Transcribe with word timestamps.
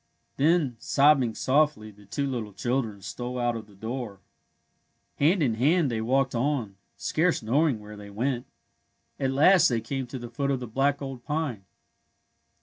Then, 0.37 0.77
sobbing 0.79 1.35
softly, 1.35 1.91
the 1.91 2.07
two 2.07 2.25
little 2.25 2.53
children 2.53 3.03
stole 3.03 3.37
out 3.37 3.55
of 3.55 3.67
the 3.67 3.75
door. 3.75 4.19
Hand 5.17 5.43
in 5.43 5.53
hand 5.53 5.91
they 5.91 5.99
A 5.99 5.99
CHRISTMAS 6.01 6.33
ROSE 6.33 6.33
121 6.33 6.57
walked 6.57 6.63
on, 6.69 6.75
scarce 6.97 7.43
knowing 7.43 7.79
where 7.79 7.95
they 7.95 8.09
went. 8.09 8.47
At 9.19 9.29
last 9.29 9.67
they 9.67 9.79
came 9.79 10.07
to 10.07 10.17
the 10.17 10.31
foot 10.31 10.49
of 10.49 10.59
the 10.59 10.65
black 10.65 11.03
old 11.03 11.23
pine. 11.23 11.65